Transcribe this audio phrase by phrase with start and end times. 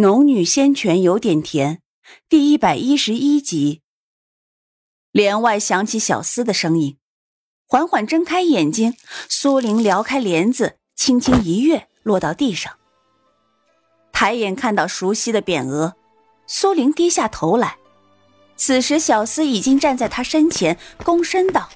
[0.02, 1.76] 《农女仙泉有点甜》
[2.26, 3.82] 第一百一十一集。
[5.12, 6.96] 帘外响起小厮的声音，
[7.66, 8.96] 缓缓睁开眼睛，
[9.28, 12.78] 苏玲撩开帘子，轻轻一跃，落到地上。
[14.10, 15.94] 抬眼看到熟悉的匾额，
[16.46, 17.76] 苏玲低下头来。
[18.56, 21.68] 此时小厮已经站在她身前，躬身道：“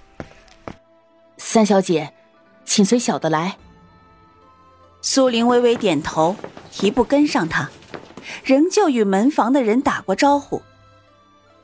[1.37, 2.15] 三小姐，
[2.65, 3.59] 请随小的来。”
[5.05, 6.35] 苏玲微微点头，
[6.73, 7.71] 提步跟上他。
[8.45, 10.63] 仍旧与门房的人打过招呼，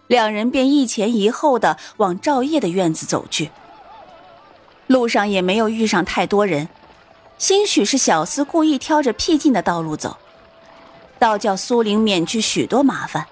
[0.06, 3.51] 两人便一前一后的往赵烨的院子走去。
[4.87, 6.68] 路上也没有遇上太多人，
[7.38, 10.18] 兴许是小厮故意挑着僻静的道路走，
[11.18, 13.27] 倒叫苏玲免去许多麻烦。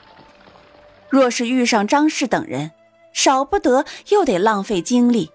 [1.08, 2.70] 若是遇上张氏等人，
[3.12, 5.33] 少不得又得浪费精力。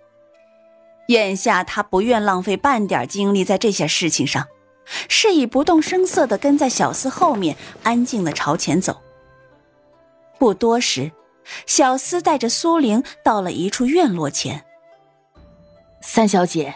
[1.08, 4.48] 眼下他不愿浪费半点精力在这些事情上。
[4.86, 9.02] 是以不动声色的跟在小厮后面，安静的朝前走。
[10.38, 11.12] 不多时，
[11.66, 14.66] 小厮带着苏玲到了一处院落前。
[16.02, 16.76] 三小姐，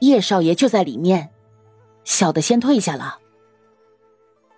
[0.00, 1.30] 叶少爷就在里面，
[2.04, 3.18] 小的先退下了。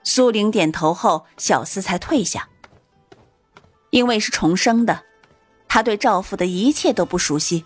[0.02, 2.48] 苏玲点头后，小厮才退下。
[3.90, 5.02] 因为是重生的，
[5.68, 7.64] 他对赵府的一切都不熟悉。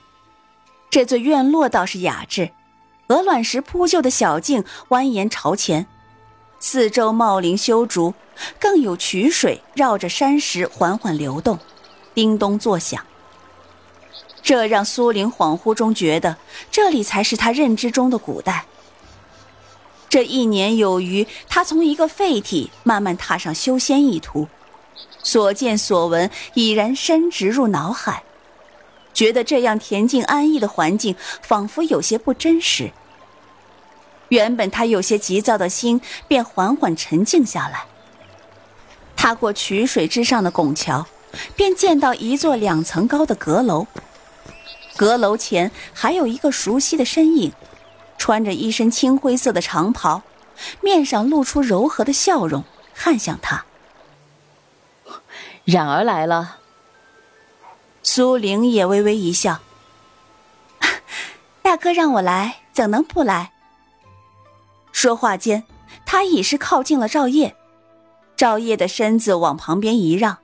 [0.90, 2.50] 这座院落倒是雅致。
[3.08, 5.86] 鹅卵石铺就的小径蜿蜒朝前，
[6.58, 8.14] 四周茂林修竹，
[8.58, 11.58] 更有渠水绕着山石缓缓流动，
[12.14, 13.04] 叮咚作响。
[14.42, 16.36] 这让苏玲恍惚中觉得，
[16.70, 18.64] 这里才是他认知中的古代。
[20.08, 24.48] 这一年有余，他从一个废体慢慢踏上修仙一途，
[25.22, 28.22] 所见所闻已然深植入脑海。
[29.14, 32.90] 觉得这样恬静安逸的环境，仿佛有些不真实。
[34.28, 37.84] 原本他有些急躁的心，便缓缓沉静下来。
[39.14, 41.06] 踏过渠水之上的拱桥，
[41.54, 43.86] 便见到一座两层高的阁楼。
[44.96, 47.52] 阁楼前还有一个熟悉的身影，
[48.18, 50.22] 穿着一身青灰色的长袍，
[50.80, 53.64] 面上露出柔和的笑容，看向他。
[55.64, 56.58] 冉儿来了。
[58.16, 59.58] 苏玲也微微一笑
[61.62, 63.50] ：“大哥让我来，怎能不来？”
[64.92, 65.64] 说话间，
[66.06, 67.56] 他已是靠近了赵烨，
[68.36, 70.38] 赵烨的身子往旁边一让：“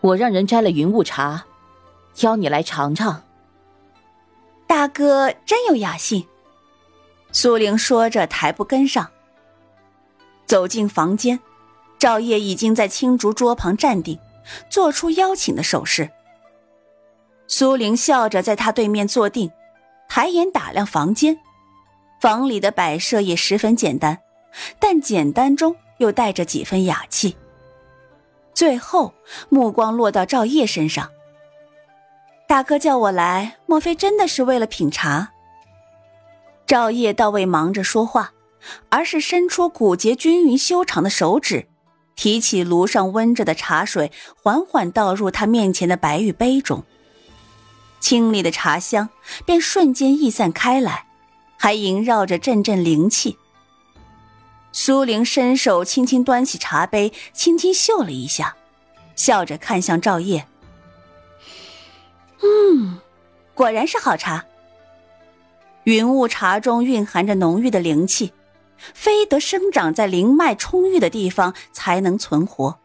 [0.00, 1.44] 我让人摘了云雾茶，
[2.20, 3.24] 邀你来尝尝。”
[4.68, 6.24] 大哥真有雅兴。
[7.32, 9.10] 苏玲说着，抬步跟上，
[10.46, 11.40] 走进房间，
[11.98, 14.20] 赵烨已经在青竹桌旁站定，
[14.70, 16.12] 做出邀请的手势。
[17.50, 19.50] 苏玲笑着在他对面坐定，
[20.06, 21.38] 抬眼打量房间，
[22.20, 24.18] 房里的摆设也十分简单，
[24.78, 27.36] 但简单中又带着几分雅气。
[28.52, 29.14] 最后，
[29.48, 31.10] 目光落到赵烨身上。
[32.46, 35.30] 大哥叫我来，莫非真的是为了品茶？
[36.66, 38.32] 赵烨倒未忙着说话，
[38.90, 41.66] 而是伸出骨节均匀修长的手指，
[42.14, 46.84] 提起炉上温着的茶水，缓缓倒入他面前的白玉杯中。
[48.00, 49.08] 清丽的茶香
[49.44, 51.06] 便瞬间溢散开来，
[51.56, 53.36] 还萦绕着阵阵灵气。
[54.72, 58.56] 苏玲伸手轻轻端起茶杯，轻轻嗅了一下，
[59.16, 60.46] 笑着看向赵烨
[62.42, 62.98] ：“嗯，
[63.54, 64.44] 果然是好茶。
[65.84, 68.32] 云雾茶中蕴含着浓郁的灵气，
[68.94, 72.78] 非得生长在灵脉充裕的地方才能存活。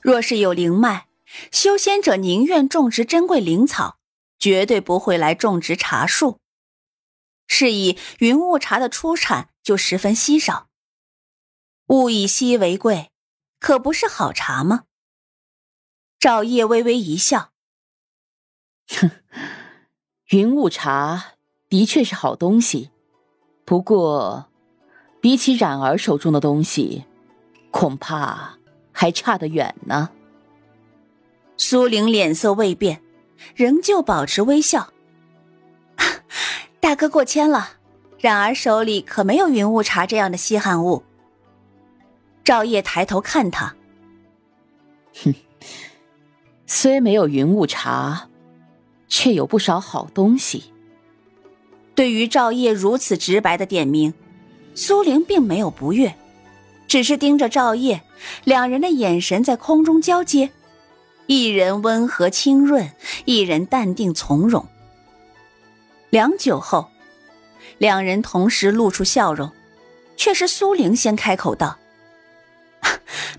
[0.00, 1.06] 若是有灵脉。”
[1.50, 3.98] 修仙者宁愿种植珍贵灵草，
[4.38, 6.38] 绝对不会来种植茶树。
[7.46, 10.68] 是以云雾茶的出产就十分稀少。
[11.88, 13.10] 物以稀为贵，
[13.60, 14.84] 可不是好茶吗？
[16.18, 17.52] 赵烨微微一笑
[18.88, 19.10] ：“哼，
[20.30, 21.34] 云雾茶
[21.68, 22.90] 的确是好东西，
[23.66, 24.50] 不过
[25.20, 27.04] 比起冉儿手中的东西，
[27.70, 28.58] 恐怕
[28.90, 30.10] 还差得远呢。”
[31.66, 33.00] 苏玲脸色未变，
[33.56, 34.92] 仍旧保持微笑。
[36.78, 37.70] 大哥过谦了，
[38.18, 41.02] 冉儿手里可没有云雾茶这样的稀罕物。
[42.44, 43.74] 赵烨抬头看他，
[45.22, 45.34] 哼，
[46.66, 48.28] 虽没有云雾茶，
[49.08, 50.64] 却有不少好东西。
[51.94, 54.12] 对于赵烨如此直白的点名，
[54.74, 56.14] 苏玲并没有不悦，
[56.86, 58.02] 只是盯着赵烨，
[58.44, 60.50] 两人的眼神在空中交接。
[61.26, 62.90] 一人温和清润，
[63.24, 64.66] 一人淡定从容。
[66.10, 66.88] 良久后，
[67.78, 69.50] 两人同时露出笑容，
[70.16, 71.78] 却是苏玲先开口道：“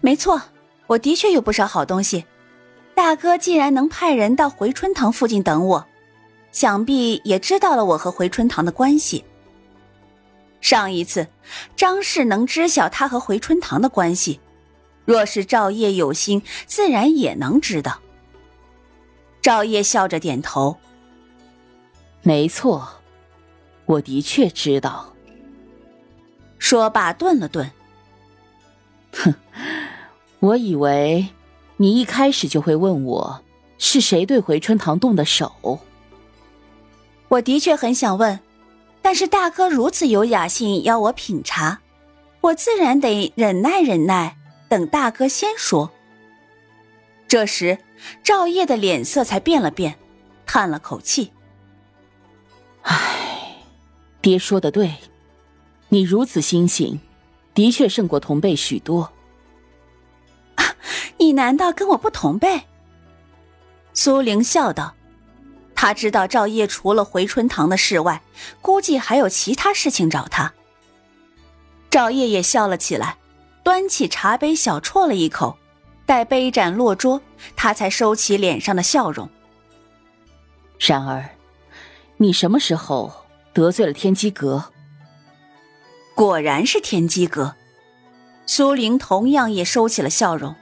[0.01, 0.41] 没错，
[0.87, 2.25] 我的确有不少好东西。
[2.93, 5.85] 大哥既然能派人到回春堂附近等我，
[6.51, 9.23] 想必也知道了我和回春堂的关系。
[10.59, 11.27] 上一次，
[11.75, 14.39] 张氏能知晓他和回春堂的关系，
[15.05, 17.99] 若是赵烨有心，自然也能知道。
[19.41, 20.77] 赵烨笑着点头
[22.23, 22.87] ：“没错，
[23.85, 25.13] 我的确知道。”
[26.57, 27.69] 说罢，顿了顿。
[29.13, 29.33] 哼，
[30.39, 31.27] 我以为
[31.77, 33.43] 你一开始就会问我
[33.77, 35.79] 是谁对回春堂动的手。
[37.27, 38.39] 我的确很想问，
[39.03, 41.81] 但是大哥如此有雅兴要我品茶，
[42.41, 44.37] 我自然得忍耐忍耐，
[44.67, 45.91] 等大哥先说。
[47.27, 47.79] 这时，
[48.23, 49.97] 赵烨的脸色才变了变，
[50.45, 51.31] 叹了口气
[52.83, 53.57] ：“唉，
[54.21, 54.95] 爹说的对，
[55.89, 56.99] 你如此心性。”
[57.55, 59.13] 的确胜过同辈许多。
[61.17, 62.63] 你难道跟我不同辈？
[63.93, 64.93] 苏玲笑道
[65.73, 68.21] ：“他知道赵烨除了回春堂的事外，
[68.61, 70.53] 估计还有其他事情找他。”
[71.89, 73.17] 赵烨也笑了起来，
[73.65, 75.57] 端起茶杯小啜了一口，
[76.05, 77.19] 待杯盏落桌，
[77.55, 79.27] 他才收起脸上的笑容。
[80.77, 81.31] 然而，
[82.17, 83.11] 你什么时候
[83.53, 84.65] 得罪了天机阁？
[86.13, 87.55] 果然是天机阁，
[88.45, 90.53] 苏玲同样也收起了笑容。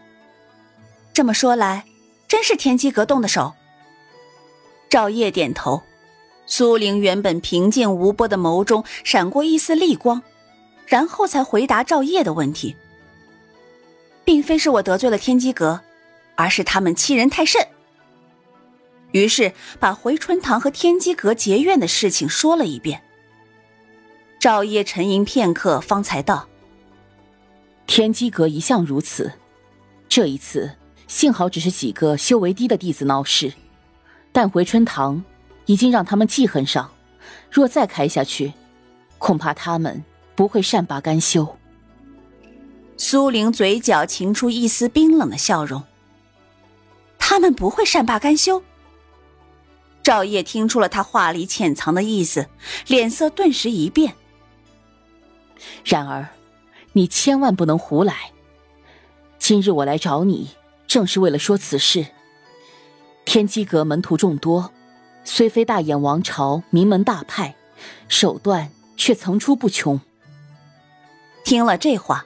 [1.11, 1.83] 这么说来，
[2.29, 3.53] 真是天机阁动的手。
[4.89, 5.83] 赵烨点头，
[6.45, 10.23] 苏玲原本平静无波的眸中闪过一丝厉光，
[10.85, 12.77] 然后才回答赵烨的问题
[14.23, 15.81] ：“并非是我得罪了天机阁，
[16.35, 17.67] 而是他们欺人太甚。”
[19.11, 23.03] 于是把回春堂和天机阁结怨的事情说了一遍。
[24.39, 26.47] 赵烨沉吟片刻，方才道
[27.87, 29.31] ：“天机阁一向如此，
[30.09, 30.75] 这一次
[31.07, 33.53] 幸好只是几个修为低的弟子闹事，
[34.31, 35.23] 但回春堂
[35.65, 36.91] 已经让他们记恨上，
[37.51, 38.51] 若再开下去，
[39.17, 40.03] 恐怕他们
[40.35, 41.55] 不会善罢甘休。”
[42.97, 45.83] 苏玲嘴角噙出一丝冰冷的笑容
[47.17, 48.63] ：“他们不会善罢甘休。”
[50.03, 52.49] 赵烨听出了他话里潜藏的意思，
[52.87, 54.15] 脸色顿时一变。
[55.85, 56.27] 然而，
[56.91, 58.31] 你千万不能胡来。
[59.39, 60.49] 今日我来找你，
[60.87, 62.07] 正是为了说此事。
[63.25, 64.71] 天机阁门徒众多，
[65.23, 67.55] 虽非大燕王朝名门大派，
[68.09, 69.99] 手段却层出不穷。
[71.45, 72.25] 听了这话，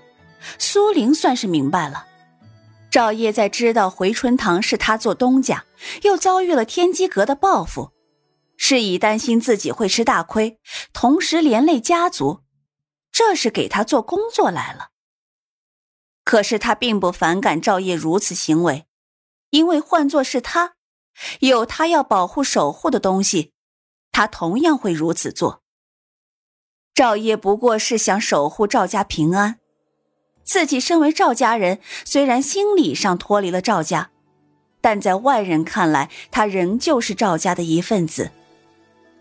[0.57, 2.06] 苏玲算是明白了。
[2.89, 5.66] 赵烨在知道回春堂是他做东家，
[6.04, 7.92] 又遭遇了天机阁的报复，
[8.56, 10.60] 是以担心自己会吃大亏，
[10.94, 12.44] 同时连累家族。
[13.12, 14.89] 这是给他做工作来了。
[16.24, 18.86] 可是他并不反感赵烨如此行为，
[19.50, 20.74] 因为换作是他，
[21.40, 23.54] 有他要保护守护的东西，
[24.12, 25.63] 他同样会如此做。
[26.94, 29.60] 赵烨不过是想守护赵家平安，
[30.48, 34.12] 自己身为赵家人，虽然心理上脱离了赵家，
[34.80, 38.32] 但在外人看来，他仍旧是赵家的一份子。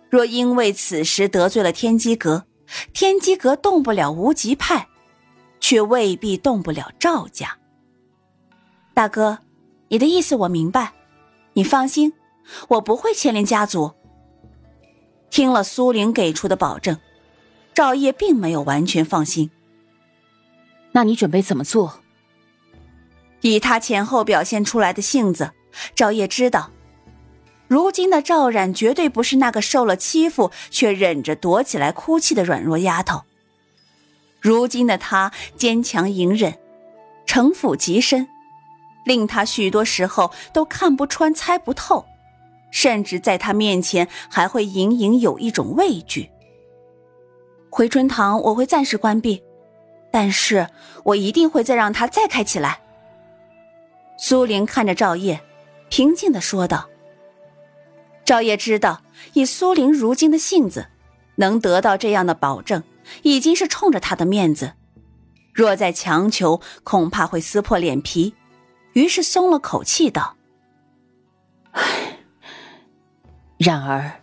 [0.08, 2.46] 若因为此时得罪了天机阁，
[2.92, 4.86] 天机阁动不了无极派，
[5.58, 7.58] 却未必动不了赵家。
[8.94, 9.40] 大哥，
[9.88, 10.92] 你的意思我明白，
[11.54, 12.12] 你放心，
[12.68, 13.92] 我不会牵连家族。
[15.28, 16.96] 听了苏玲给出的保证，
[17.74, 19.50] 赵烨并没有完全放心。
[20.96, 22.00] 那你准备怎么做？
[23.42, 25.52] 以他前后表现出来的性子，
[25.94, 26.70] 赵烨知道。
[27.68, 33.24] 如今的赵冉绝对不是那个受了欺负却忍着躲起来哭泣的软弱丫头。
[34.40, 36.58] 如今的她坚强隐忍，
[37.26, 38.26] 城府极深，
[39.04, 42.06] 令他许多时候都看不穿、猜不透，
[42.70, 46.30] 甚至在他面前还会隐隐有一种畏惧。
[47.68, 49.42] 回春堂我会暂时关闭，
[50.16, 50.70] 但是
[51.04, 52.80] 我一定会再让他再开起来。
[54.16, 55.42] 苏玲看着赵烨，
[55.90, 56.88] 平静的说道。
[58.24, 59.02] 赵烨知道，
[59.34, 60.86] 以苏玲如今的性子，
[61.34, 62.82] 能得到这样的保证，
[63.24, 64.72] 已经是冲着他的面子。
[65.52, 68.34] 若再强求，恐怕会撕破脸皮。
[68.94, 70.38] 于是松了口气，道
[71.72, 72.20] ：“唉，
[73.58, 74.22] 然而，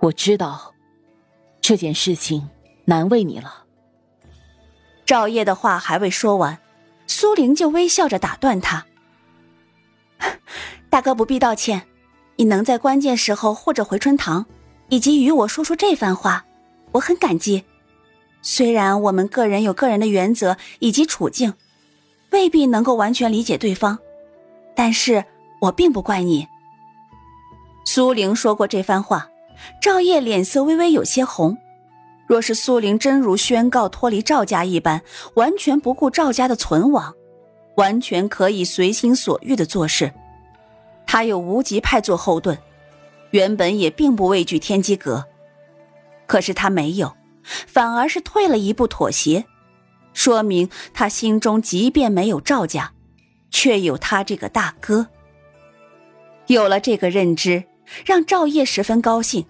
[0.00, 0.74] 我知道
[1.62, 2.50] 这件事情
[2.84, 3.60] 难为你了。”
[5.06, 6.58] 赵烨的话还未说完，
[7.06, 8.86] 苏玲就微笑着打断他
[10.88, 11.86] ：“大哥不必道歉。”
[12.36, 14.46] 你能在关键时候护着回春堂，
[14.88, 16.44] 以及与我说出这番话，
[16.90, 17.62] 我很感激。
[18.42, 21.54] 虽然我们个人有个人的原则以及处境，
[22.32, 24.00] 未必能够完全理解对方，
[24.74, 25.24] 但是
[25.60, 26.48] 我并不怪你。”
[27.86, 29.28] 苏玲说过这番话，
[29.80, 31.56] 赵烨脸色微微有些红。
[32.26, 35.02] 若是苏玲真如宣告脱离赵家一般，
[35.34, 37.14] 完全不顾赵家的存亡，
[37.76, 40.12] 完全可以随心所欲的做事。
[41.06, 42.58] 他有无极派做后盾，
[43.30, 45.26] 原本也并不畏惧天机阁。
[46.26, 47.14] 可是他没有，
[47.44, 49.44] 反而是退了一步妥协，
[50.14, 52.92] 说明他心中即便没有赵家，
[53.50, 55.08] 却有他这个大哥。
[56.46, 57.64] 有了这个认知，
[58.06, 59.44] 让赵烨十分高兴，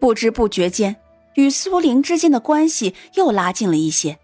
[0.00, 0.96] 不知不觉间。
[1.34, 4.18] 与苏玲之间的关系又拉近了一些。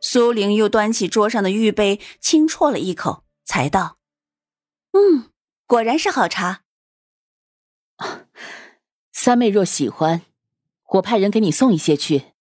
[0.00, 3.96] 苏玲又端起桌上的玉杯，轻啜了一口，才道
[4.92, 5.30] ：“嗯，
[5.66, 6.62] 果然是好茶。
[9.12, 10.22] 三妹若喜欢，
[10.90, 12.32] 我派人给你送一些去。”